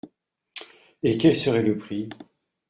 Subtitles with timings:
[1.03, 2.09] Et quel serait le prix?